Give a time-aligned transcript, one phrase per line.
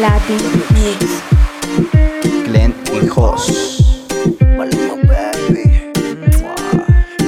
[0.00, 0.40] Latin
[0.72, 1.22] Mix.
[2.46, 3.84] Glenn y Hoss.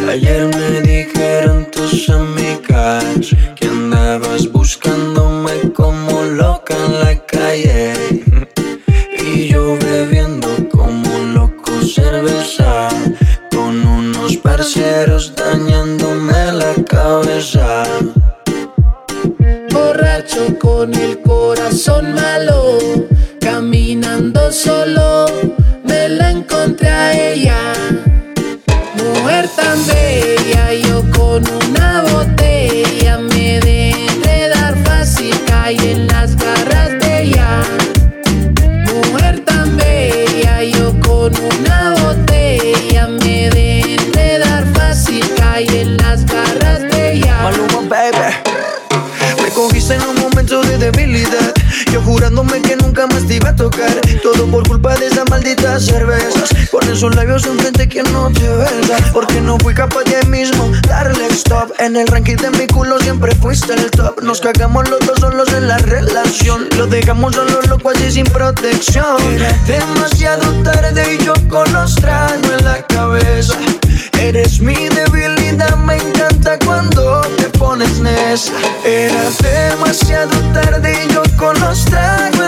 [0.08, 7.92] Ayer me dijeron tus amigas que andabas buscándome como loca en la calle.
[9.18, 12.88] Y yo bebiendo como loco cerveza
[13.50, 17.84] con unos parceros dañándome la cabeza.
[19.70, 22.61] Borracho con el corazón malo.
[54.22, 56.50] Todo por culpa de esas malditas cervezas.
[56.70, 58.96] Con esos labios enfrente que no te venga.
[59.12, 61.72] Porque no fui capaz de mismo darle stop.
[61.78, 64.22] En el ranking de mi culo siempre fuiste el top.
[64.22, 66.68] Nos cagamos los dos solos en la relación.
[66.76, 69.20] Lo dejamos solo loco así sin protección.
[69.34, 73.54] Era Demasiado tarde y yo con los tragos en la cabeza.
[74.20, 78.52] Eres mi debilidad, me encanta cuando te pones necia.
[78.84, 82.41] Era demasiado tarde y yo con los tragos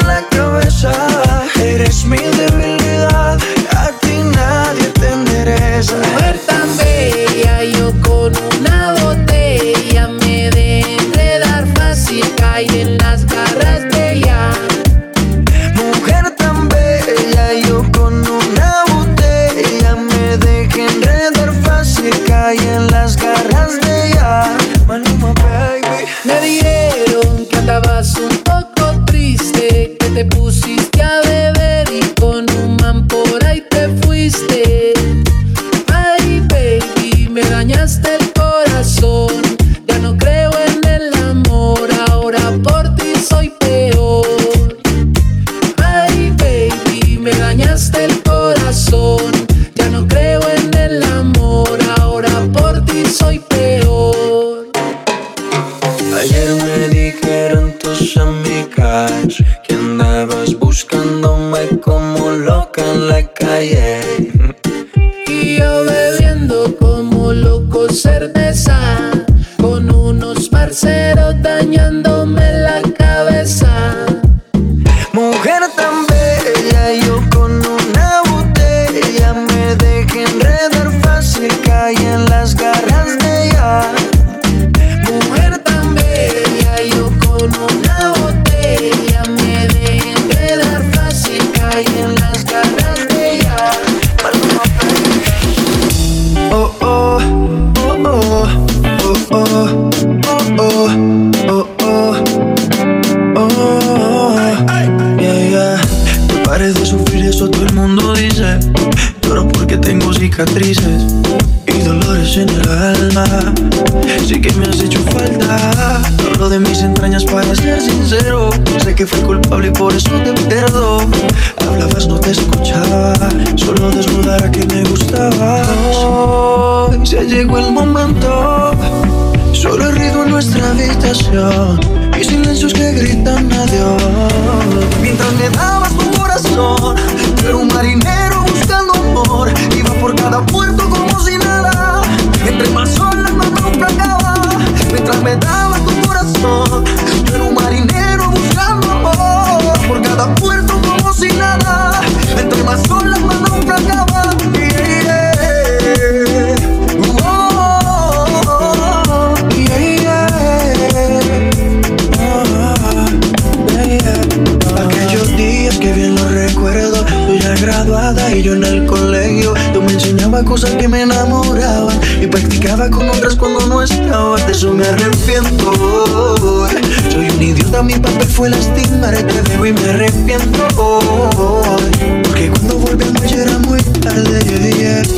[185.03, 185.11] se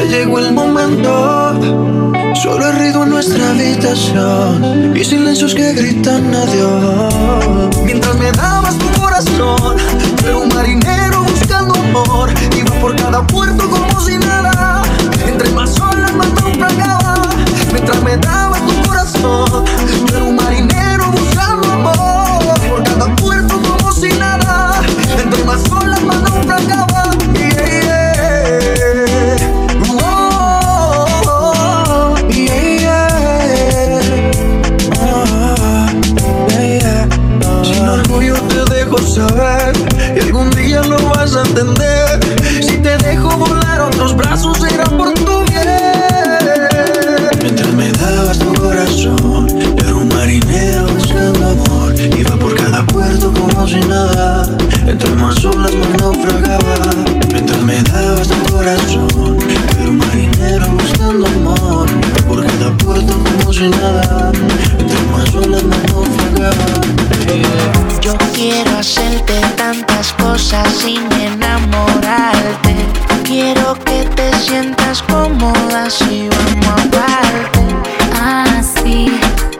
[0.00, 1.58] oh, llegó el momento.
[2.42, 7.76] Solo he ruido en nuestra habitación y silencios que gritan adiós.
[7.84, 9.76] Mientras me dabas tu corazón,
[10.22, 12.30] fue un marinero buscando amor.
[12.56, 14.82] Iba por cada puerto como si nada.
[15.26, 17.22] Entre más olas, más naufragaba.
[17.72, 19.64] Mientras me dabas tu corazón.
[41.60, 45.68] Si te dejo volar otros brazos, será por tu bien.
[47.42, 49.46] Mientras me dabas tu corazón,
[49.76, 51.94] era un marinero buscando amor.
[52.00, 54.48] Iba por cada puerto como si nada.
[54.86, 56.76] Entre más olas me naufragaba.
[57.30, 59.36] Mientras me dabas tu corazón,
[59.78, 61.90] era un marinero buscando amor.
[61.90, 64.32] Iba por cada puerto como si nada.
[64.78, 66.80] Entre más olas me naufragaba.
[68.00, 71.06] Yo quiero hacerte tantas cosas sin
[73.24, 78.58] Quiero que te sientas cómoda si vamos a amarte.
[78.58, 79.06] Así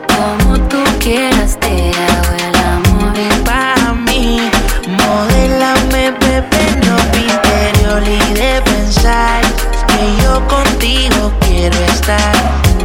[0.07, 3.13] como tú quieras, te hago el amor.
[3.13, 4.51] Ven para mí,
[4.87, 9.41] modelame, bebé, no interior y de pensar
[9.87, 12.33] que yo contigo quiero estar.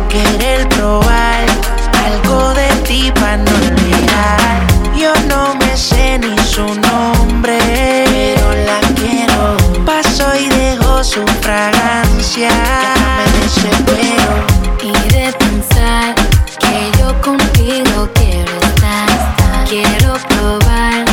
[0.09, 1.45] Querer probar
[2.07, 3.56] algo de ti para no
[12.37, 14.47] ansia que no me desespero
[14.83, 16.15] Y de pensar
[16.59, 19.09] que yo contigo quiero estar.
[19.69, 21.05] Quiero probar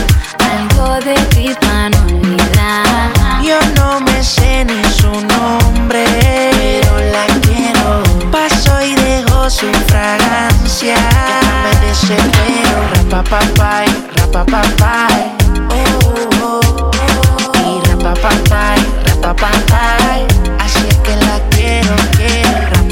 [0.52, 3.42] algo de ti para no olvidar.
[3.42, 6.06] Yo no me sé ni su nombre
[6.52, 8.04] Pero la quiero.
[8.32, 10.96] Paso y dejo su fragancia.
[10.96, 14.08] Que no me desespero Rapa papai, eh.
[14.16, 15.33] rapa papai eh.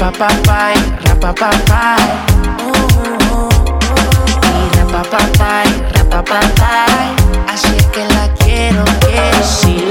[0.02, 0.12] Quiero.
[0.12, 2.02] Rapapapay, rapapapay.
[2.58, 3.50] Oh, oh, oh.
[4.42, 6.91] Y rapapapay, rapapapay.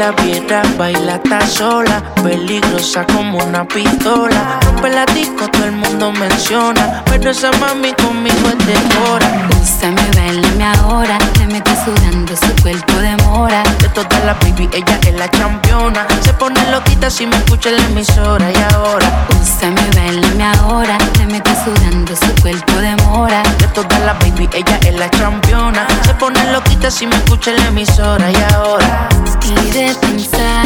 [0.01, 4.59] La viera baila está sola, peligrosa como una pistola.
[4.65, 9.29] Rompe la disco, todo el mundo menciona, pero esa mami conmigo es de hora.
[9.61, 13.61] Úsame, bailame ahora, te metes sudando, su cuerpo demora.
[13.79, 16.07] De todas las baby, ella es la championa.
[16.21, 19.27] Se pone loquita si me escucha en la emisora y ahora.
[19.39, 23.43] Úsame, bailame ahora, te metes sudando, su cuerpo demora.
[23.59, 25.85] De todas las baby, ella es la championa.
[26.03, 29.09] Se pone loquita si me escucha en la emisora y ahora.
[29.43, 30.65] Y de pensar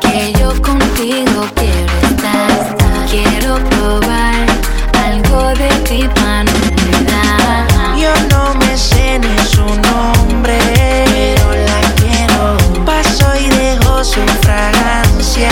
[0.00, 2.76] que yo contigo quiero estar.
[3.10, 4.46] Quiero probar
[5.04, 7.66] algo de ti para no olvidar.
[7.98, 10.58] Yo no me sé ni su nombre,
[11.06, 12.84] pero la quiero.
[12.84, 15.50] Paso y dejo su fragancia.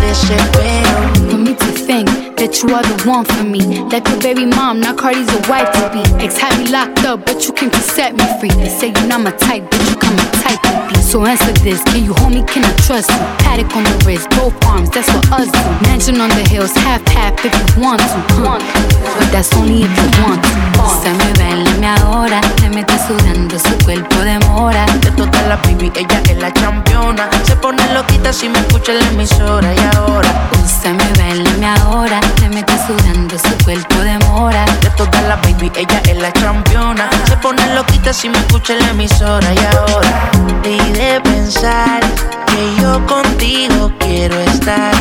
[0.00, 0.96] Me desespero.
[1.30, 3.75] For me to think that you are the one for me.
[3.90, 6.02] Like your baby mom, now Cardi's a wife to be.
[6.24, 8.50] Ex had me locked up, but you can set me free.
[8.50, 11.00] They say you're not my type, but you come my type to be.
[11.00, 13.16] So answer this, can you hold me, can I trust you?
[13.38, 15.88] Paddock on the wrist, both arms, that's what us do.
[15.88, 18.06] Mansion on the hills, half half if you want to.
[18.42, 18.58] huh.
[19.18, 20.50] But that's only if you want to.
[21.00, 24.84] Se me bailame ahora, te metes sudando, su cuerpo demora.
[25.00, 27.30] De todas las baby, ella es la championa.
[27.44, 30.28] Se pone loquita si me escucha en la emisora y ahora.
[30.64, 34.64] Úsame, bailame ahora, te metes sudando, su cuerpo demora.
[34.80, 37.08] De todas las baby, ella es la championa.
[37.26, 40.30] Se pone loquita si me escucha en la emisora y ahora.
[40.62, 42.00] De pensar
[42.46, 44.94] que yo contigo quiero estar,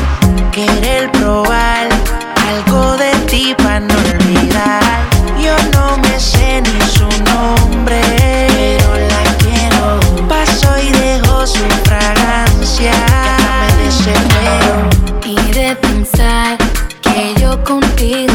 [0.52, 1.88] querer probar
[2.50, 4.82] algo de ti para no olvidar.
[5.40, 8.02] Yo no me sé ni su nombre,
[8.50, 10.28] pero la quiero.
[10.28, 12.94] Paso y dejo su fragancia.
[13.78, 14.90] Me desespero.
[15.24, 16.58] Y de pensar
[17.02, 18.35] que yo contigo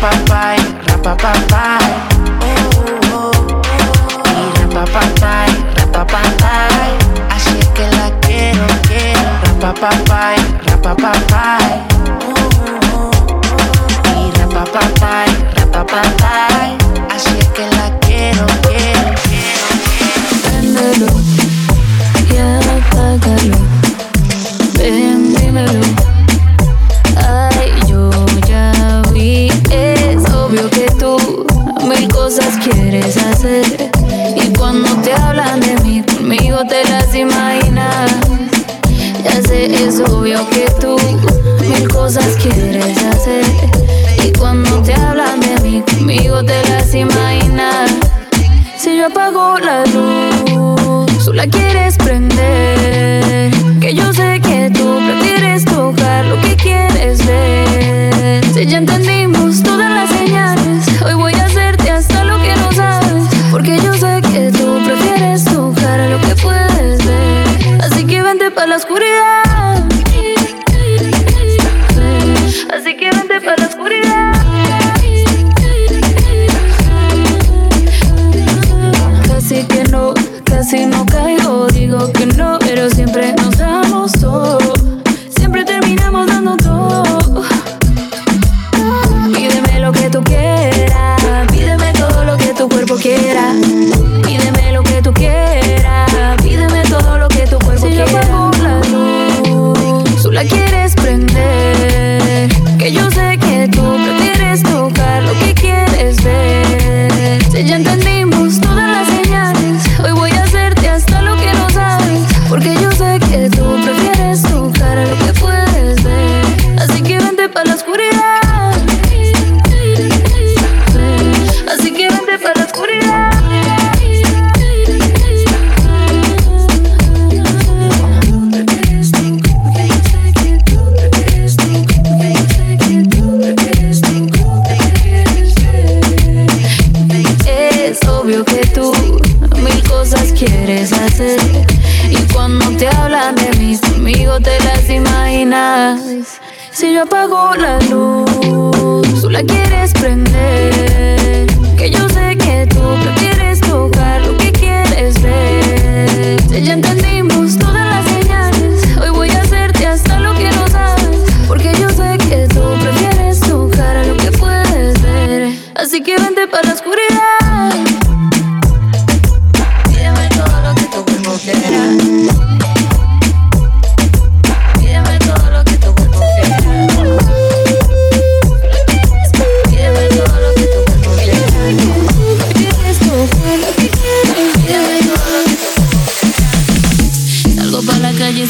[0.00, 0.56] Rapapapay,
[0.88, 1.89] rapapapay.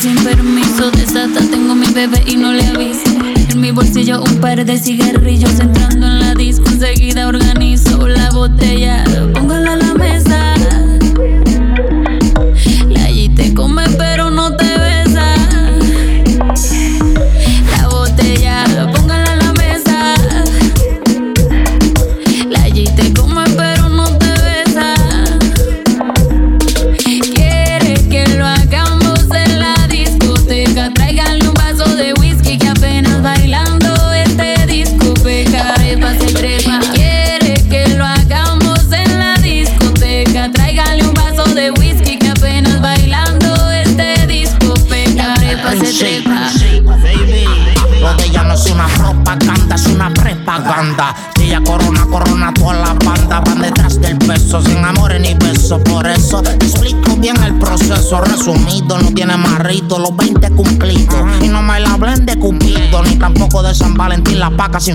[0.00, 0.30] Sin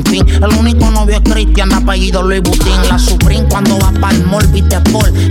[0.06, 0.26] fin.
[0.28, 2.88] El único novio es Cristian, apellido Luis Butín.
[2.90, 4.78] La Supreme cuando va para el mall, viste.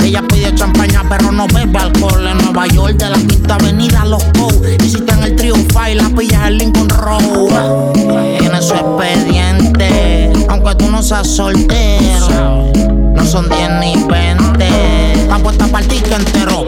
[0.02, 2.26] Ella pide champaña, pero no bebe alcohol.
[2.26, 4.23] En Nueva York, de la quinta avenida, los.
[4.83, 7.92] Y está en el Triunfa y la pillas el Lincoln Road.
[8.38, 12.71] Tiene su expediente, aunque tú no seas soltero.
[13.14, 15.23] No son 10 ni 20.
[15.23, 16.66] Está puesta para entero.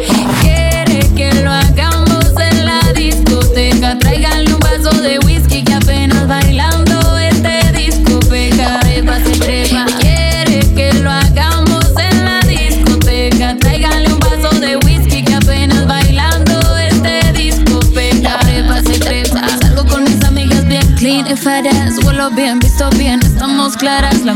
[23.97, 24.36] Por la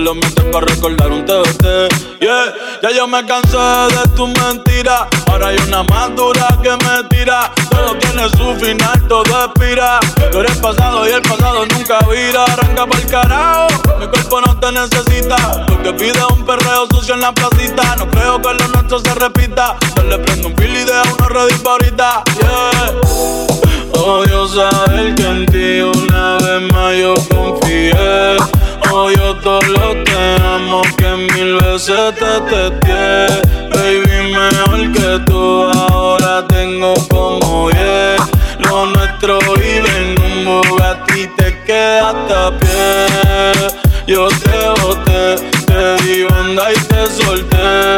[0.00, 2.20] lo metes para recordar un TBT.
[2.20, 5.08] Yeah, ya yo me cansé de tu mentira.
[5.26, 7.52] Ahora hay una más dura que me tira.
[7.70, 10.00] Todo tiene su final, todo expira.
[10.30, 12.44] Tú eres pasado y el pasado nunca vira.
[12.44, 13.68] Arranca para el carajo.
[13.98, 15.66] Mi cuerpo no te necesita.
[15.68, 17.96] Lo que pide un perreo sucio en la placita.
[17.96, 19.76] No creo que lo nuestro se repita.
[19.94, 22.22] Se le prendo un pili de uno ready para ahorita.
[22.40, 24.00] Yeah.
[24.00, 28.59] Odio saber que en ti una vez más yo confié.
[29.02, 33.26] Odio todo lo que amo que mil veces te testé.
[33.72, 38.16] Baby, mejor que tú ahora tengo como yeah.
[38.58, 43.68] Lo nuestro vive en un Bugatti te quedaste a pie.
[44.06, 47.96] Yo te boté, te di banda y te solté.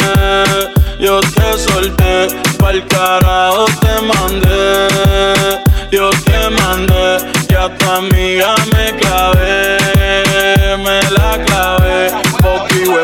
[1.01, 2.29] Yo te solté,
[2.59, 3.67] pa'l carajo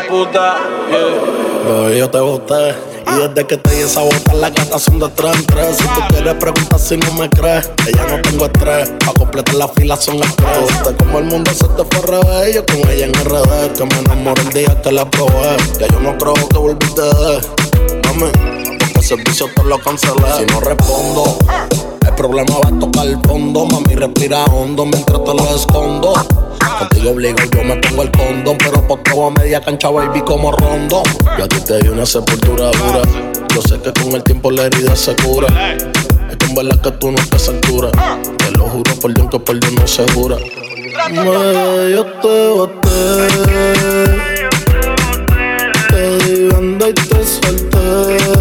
[0.07, 0.57] puta,
[0.89, 1.97] yeah.
[1.97, 5.45] yo te boté desde que te di esa bota, la gata son de tres en
[5.45, 5.77] tres.
[5.77, 8.91] Si tú quieres preguntar si no me crees, ella no tengo estrés.
[9.05, 10.95] Pa' completar la fila son estrés.
[10.97, 12.55] como el mundo se te fue revés.
[12.55, 15.57] Yo con ella en RD, que me enamoré el día que la probé.
[15.79, 17.41] Ya yo no creo que volviste de.
[18.07, 18.31] Mami,
[18.79, 20.33] porque el servicio te lo cancelé.
[20.37, 21.37] Si no respondo,
[22.19, 23.65] problema va a tocar el fondo.
[23.65, 26.13] Mami, respira hondo mientras te lo escondo.
[26.79, 28.57] Contigo obligo, yo me pongo el condón.
[28.57, 31.01] Pero por todo a media cancha, baby, como rondo.
[31.37, 33.01] Yo a ti te di una sepultura dura.
[33.55, 35.47] Yo sé que con el tiempo la herida se cura.
[36.29, 37.89] Es con verdad que tú no estás altura.
[38.37, 40.35] Te lo juro por Dios que por Dios no se jura.
[41.11, 43.27] Me, yo te boté.
[45.89, 48.38] Te di banda y te solté.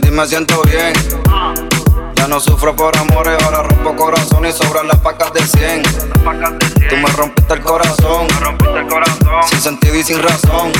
[0.00, 0.94] Sin me siento bien.
[2.14, 5.82] Ya no sufro por amores, ahora rompo corazón y sobran las pacas de 100.
[6.88, 8.26] Tú me rompiste el corazón,
[9.50, 10.72] sin sentido y sin razón.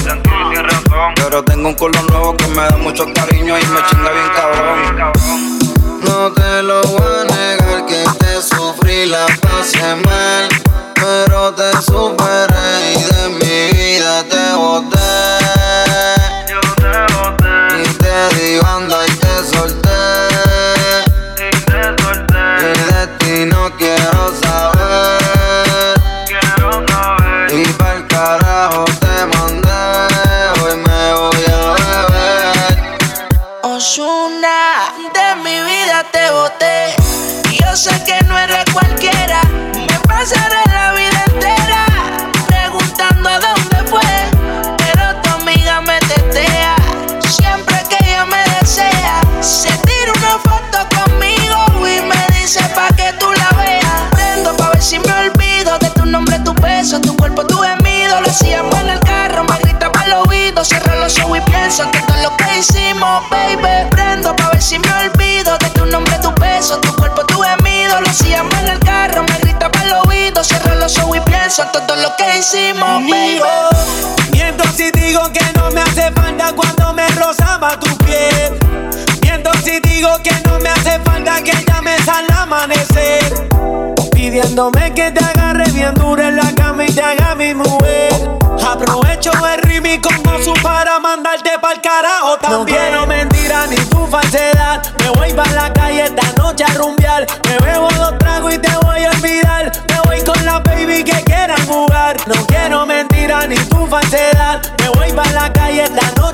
[1.16, 5.12] Pero tengo un culo nuevo que me da mucho cariño y me chinga bien cabrón.
[6.04, 10.48] No te lo voy a negar que te sufrí, la pasé mal.
[10.94, 13.51] Pero te superé y de mi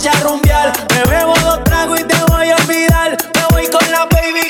[0.09, 0.73] a rumbear.
[0.95, 3.17] Me bebo dos tragos y te voy a olvidar.
[3.35, 4.48] Me voy con la baby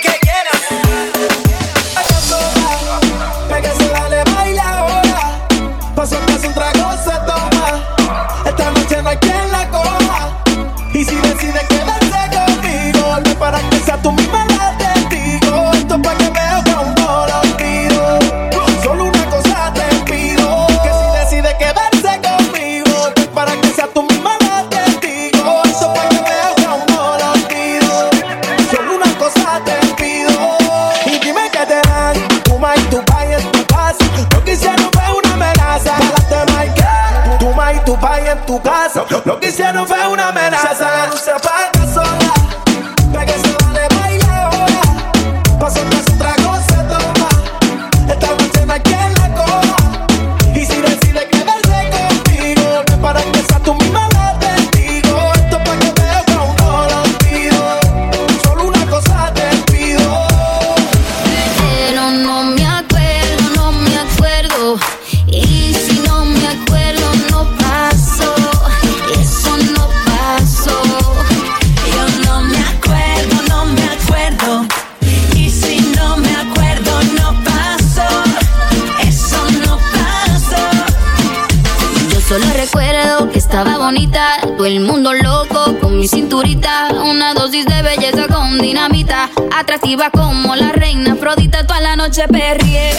[88.60, 92.92] dinamita, atractiva como la reina Afrodita, toda la noche perrié,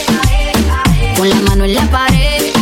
[1.17, 2.53] con la mano en la pared,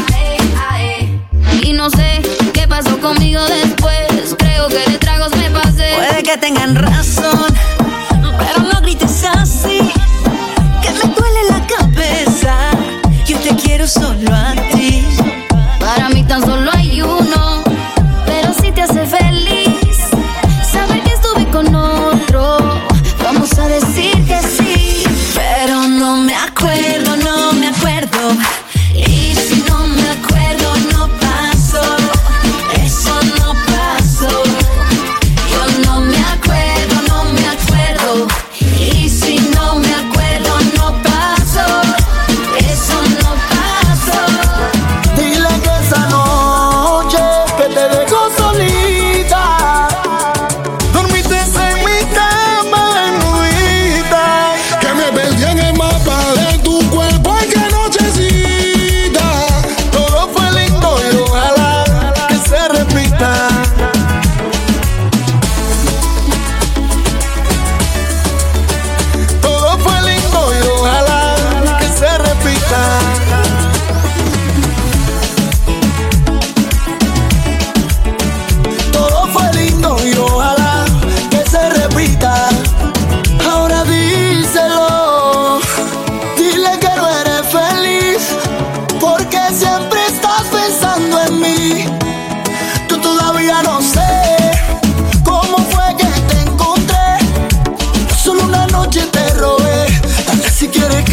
[1.61, 2.21] y no sé
[2.53, 5.93] qué pasó conmigo después, creo que de tragos me pasé.
[5.95, 7.53] Puede que tengan razón,
[8.19, 9.79] pero no grites así,
[10.81, 12.55] que me duele la cabeza.
[13.25, 14.66] Yo te quiero solo a ti.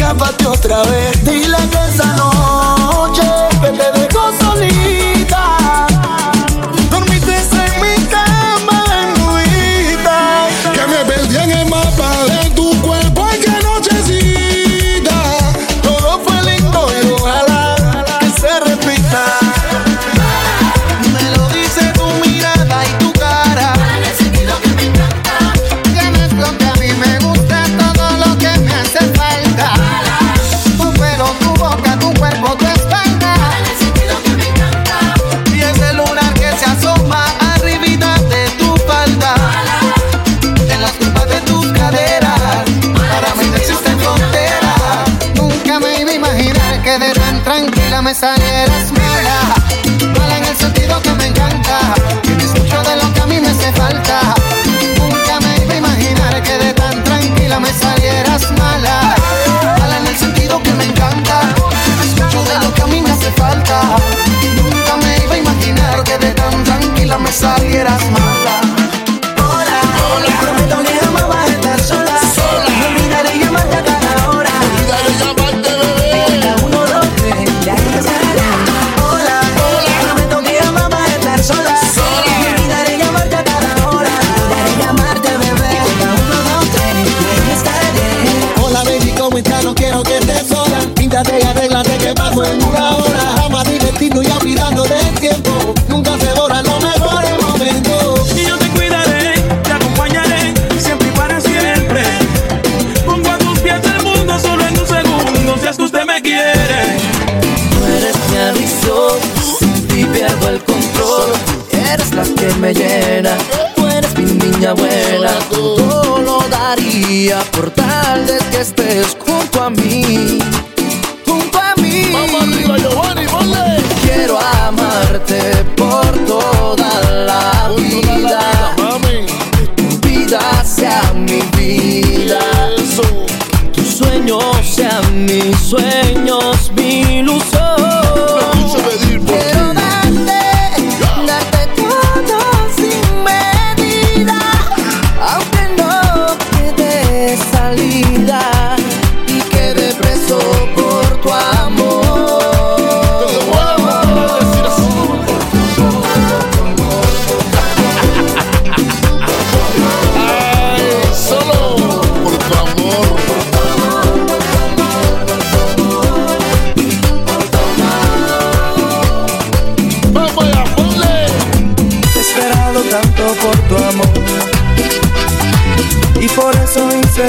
[0.05, 1.23] escápate otra vez.
[1.23, 2.15] Dile que esa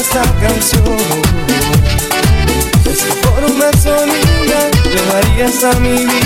[0.07, 0.99] esta canción.
[2.95, 6.26] Si por una sonida le darías a mi vida.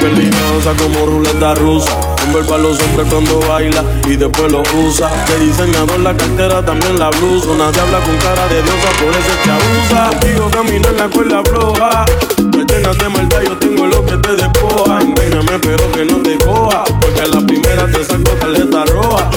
[0.00, 1.92] Pierde y danza como ruleta rusa.
[2.24, 5.10] Envuelve a los hombres cuando baila y después los usa.
[5.28, 7.50] De diseñador la cartera, también la blusa.
[7.50, 10.08] Una habla con cara de diosa, por eso es que abusa.
[10.08, 12.04] Contigo camino en la cuerda floja.
[12.56, 15.00] Me llenas de maldad, yo tengo lo que te despoja.
[15.02, 16.84] Envéñame, pero que no te coja.
[16.98, 19.30] Porque a la primera te saco tarjeta roja.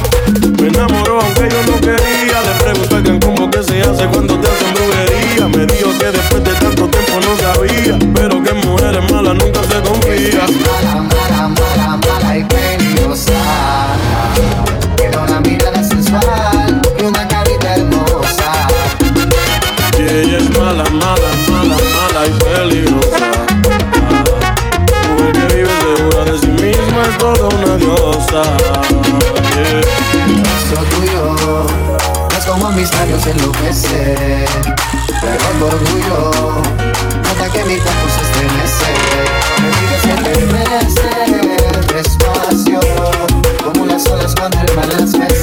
[0.61, 2.39] Me enamoró aunque yo no quería.
[2.39, 5.47] Le pregunté al cómo que se hace cuando te hacen brujería.
[5.49, 7.99] Me dijo que después de tanto tiempo no sabía.
[8.15, 9.62] Pero que mujeres malas nunca
[10.23, 10.45] vida.
[10.65, 13.39] Mala, mala, mala, mala y peligrosa.
[14.95, 18.67] Tiene una mirada sensual y una carita hermosa.
[19.97, 23.31] Y ella es mala, mala, mala, mala y peligrosa.
[25.09, 28.43] Mujer que vive segura de sí misma es toda una diosa.
[29.55, 29.81] Yeah.
[30.89, 31.35] Tuyo
[32.35, 34.47] es como mis labios enloquecer,
[35.21, 36.31] pero tu orgullo
[37.23, 39.42] nota que mi cuerpo se estremece.
[44.43, 45.42] on her balance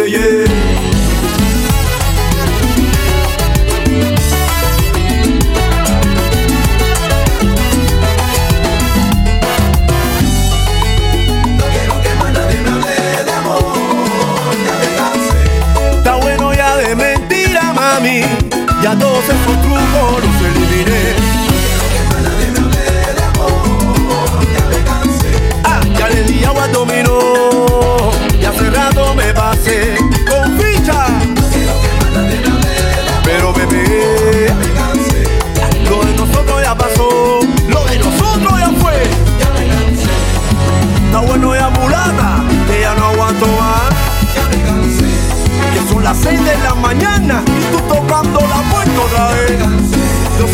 [0.00, 0.41] Yeah.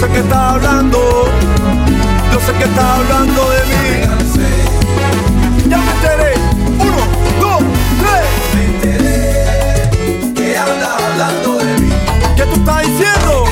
[0.00, 1.24] Yo sé que está hablando,
[2.32, 3.84] yo sé que está hablando de mí.
[5.68, 6.34] Ya me enteré,
[6.78, 6.98] uno,
[7.40, 7.62] dos,
[7.98, 8.24] tres.
[8.54, 9.90] Me enteré
[10.36, 11.90] que anda hablando de mí.
[12.36, 13.44] ¿Qué tú estás diciendo?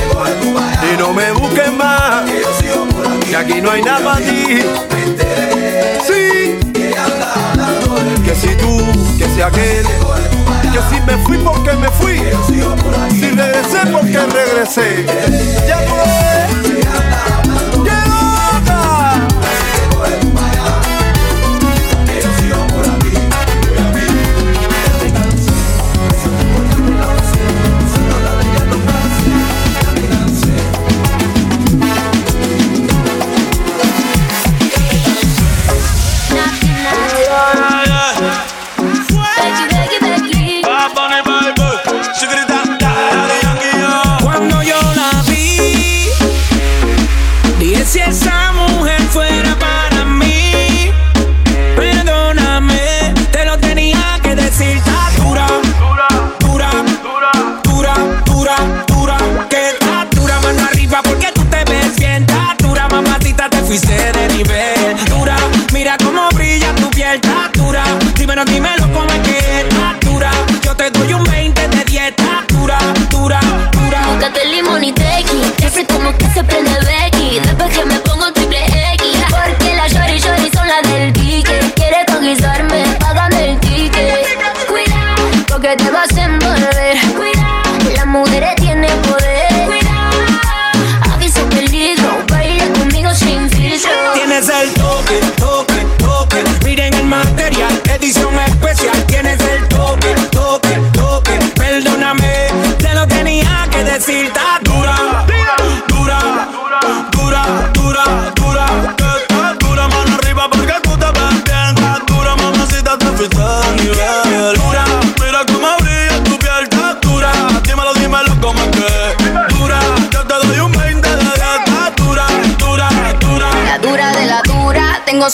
[0.79, 3.27] Que y no me busques más, que yo sigo por aquí.
[3.29, 4.63] Que aquí no hay nada para ti.
[4.93, 6.71] Me enteré sí.
[6.71, 8.25] que anda hablando de mí.
[8.25, 9.85] Que si tú, que si aquel.
[10.89, 12.19] Si me fui porque me fui.
[13.09, 15.05] Si regresé porque regresé.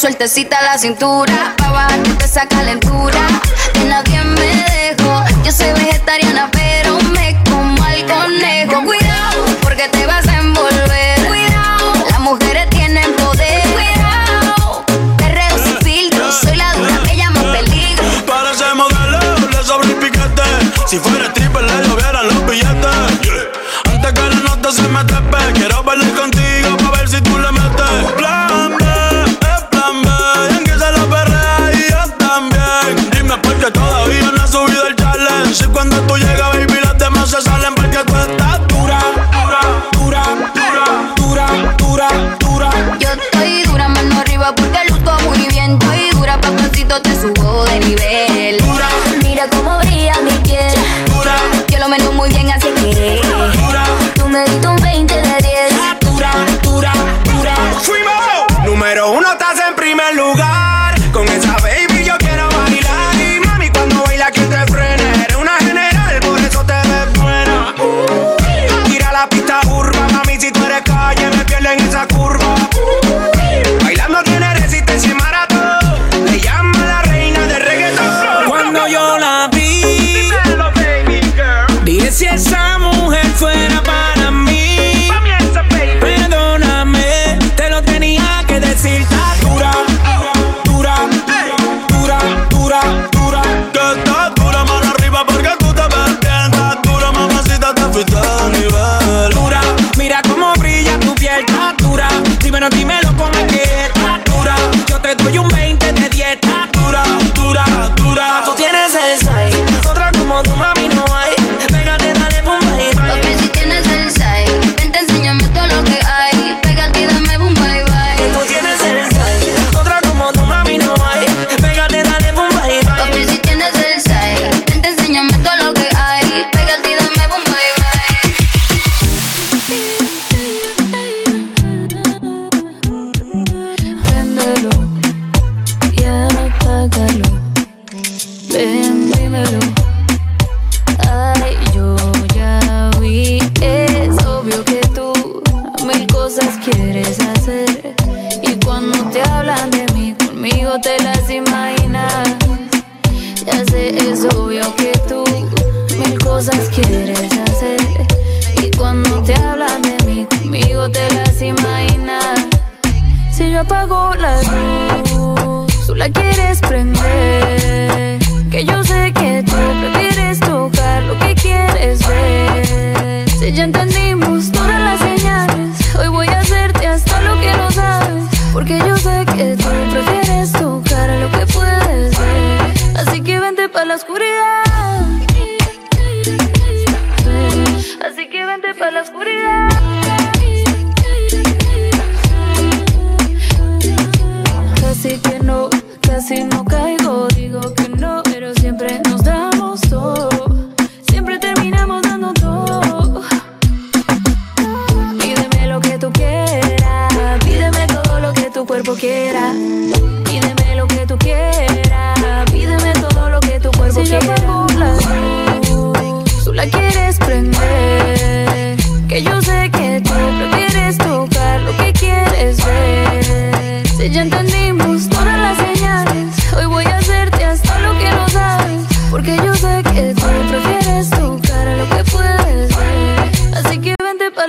[0.04, 3.33] sueltecita la cintura, pa' bajar esa calentura.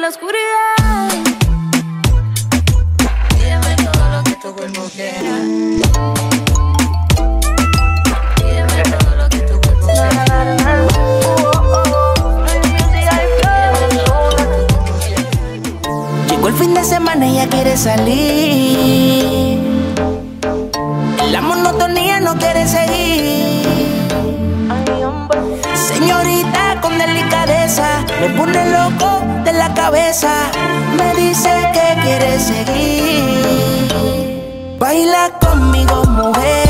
[0.04, 1.08] la oscuridad.
[3.30, 5.34] Pídeme todo lo que tu cuerpo quiera.
[8.98, 9.54] Todo lo que tu.
[16.28, 19.58] Llegó el fin de semana y ella quiere salir.
[21.30, 23.64] La monotonía no quiere seguir.
[25.72, 29.03] Señorita con delicadeza, me pone loco
[29.74, 30.32] cabeza.
[30.96, 33.88] Me dice que quiere seguir.
[34.78, 36.68] Baila conmigo, mujer.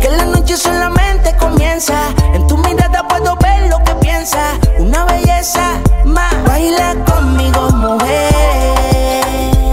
[0.00, 1.94] Que la noche solamente comienza.
[2.34, 4.58] En tu mirada puedo ver lo que piensas.
[4.78, 6.32] Una belleza más.
[6.44, 8.32] Baila conmigo, mujer.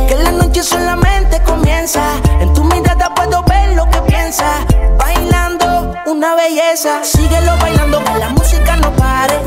[0.07, 2.01] Que la noche solamente comienza.
[2.39, 4.65] En tu mirada puedo ver lo que piensas.
[4.97, 7.03] Bailando una belleza.
[7.03, 9.39] Síguelo bailando que la música no pare.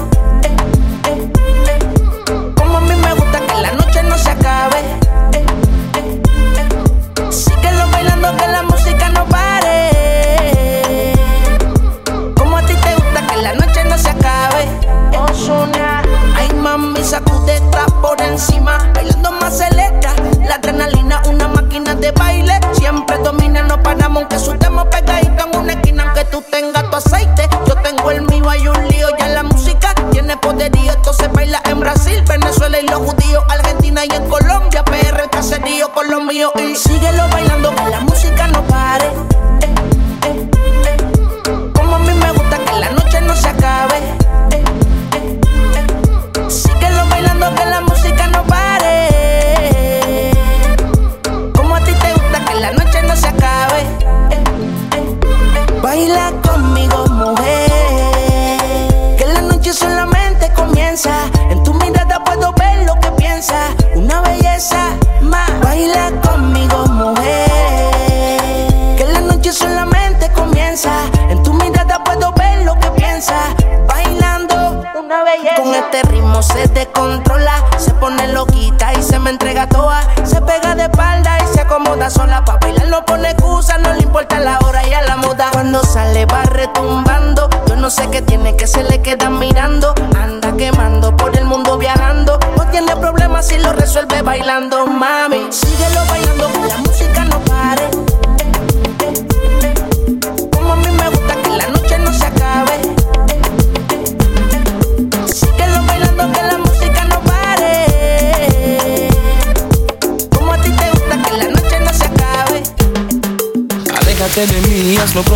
[23.95, 25.10] Paramos, aunque sudemos pegaditos en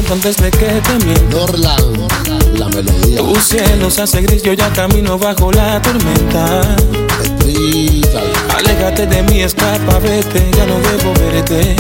[0.04, 1.36] pronto antes de que te mienta.
[1.36, 2.08] Orlan,
[2.58, 3.18] la melodía.
[3.18, 6.62] Tu cielo se hace gris, yo ya camino bajo la tormenta.
[7.22, 8.26] Explícalo.
[8.56, 11.76] Aléjate de mí, escapa, vete, ya no debo verte.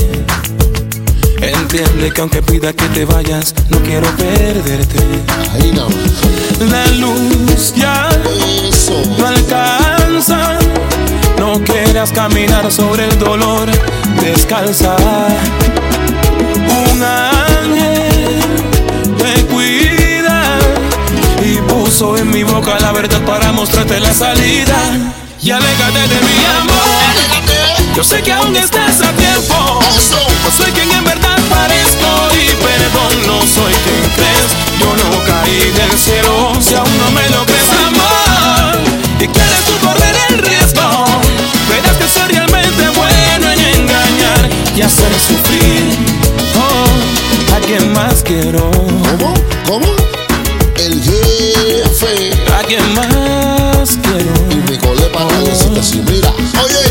[1.40, 4.98] Entiende que aunque pida que te vayas, no quiero perderte.
[5.52, 6.70] Ahí más.
[6.70, 8.08] La luz ya
[8.68, 9.02] Eso.
[9.18, 10.58] no alcanza.
[11.38, 13.68] No quieras caminar sobre el dolor,
[14.22, 14.96] descalza.
[16.90, 17.02] Un
[21.94, 24.76] puso en mi boca la verdad para mostrarte la salida.
[25.40, 27.94] Y aléjate de mi amor.
[27.94, 29.54] Yo sé que aún estás a tiempo.
[30.44, 34.50] No soy quien en verdad parezco y perdón, no soy quien crees.
[34.80, 38.74] Yo no caí del cielo si aún no me lo crees, amor.
[39.20, 41.06] Y quieres tú correr el riesgo.
[41.68, 45.96] Verás que soy realmente bueno en engañar y hacer sufrir.
[46.56, 48.68] Oh, a quien más quiero.
[48.70, 49.34] ¿Cómo?
[49.68, 50.13] ¿Cómo?
[52.74, 54.34] Quien más quiero.
[54.50, 56.28] Y mi colega para decirte así, mira.
[56.60, 56.82] Oye,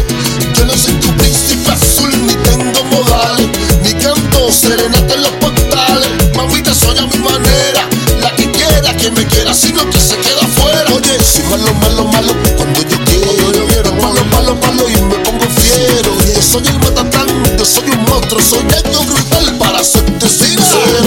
[0.55, 3.49] yo no soy tu príncipe azul, ni tengo modales,
[3.84, 6.07] ni canto serenata en los portales.
[6.38, 7.89] Mamita, soy a mi manera,
[8.21, 10.86] la que quiera, que me quiera, sino que se queda afuera.
[10.95, 13.93] Oye, soy malo, malo, malo, cuando yo quiero.
[13.95, 16.15] Malo, malo, malo, y me pongo fiero.
[16.34, 17.27] Yo soy el matatán,
[17.57, 21.02] yo soy un monstruo, soy algo brutal para La sincero.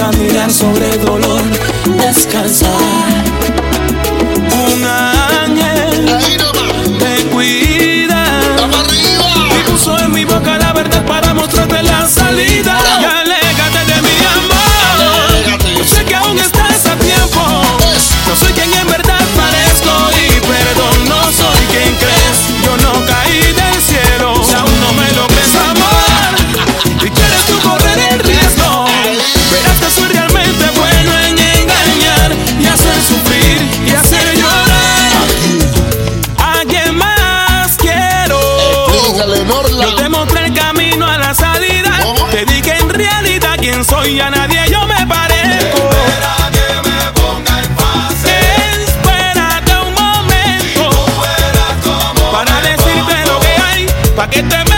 [0.00, 1.42] Caminar sobre el dolor,
[1.98, 2.70] descansa.
[4.64, 6.06] Un ángel
[6.98, 8.24] te cuida.
[9.44, 10.39] Y puso en mi boca
[54.30, 54.69] que te